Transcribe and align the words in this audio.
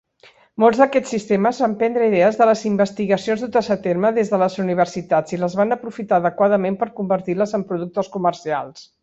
Molts 0.61 0.79
d'aquests 0.83 1.09
sistemes 1.15 1.59
van 1.65 1.75
prendre 1.81 2.07
idees 2.11 2.39
de 2.39 2.47
les 2.51 2.63
investigacions 2.69 3.43
dutes 3.45 3.69
a 3.75 3.77
terme 3.83 4.11
des 4.17 4.33
de 4.33 4.41
les 4.45 4.57
universitats 4.65 5.37
i 5.37 5.41
les 5.43 5.59
van 5.61 5.77
aprofitar 5.77 6.19
adequadament 6.23 6.81
per 6.83 6.91
convertir-les 7.03 7.55
en 7.61 7.69
productes 7.75 8.13
comercials. 8.19 8.91